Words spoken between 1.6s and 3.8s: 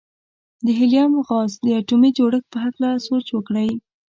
د اتومي جوړښت په هکله سوچ وکړئ.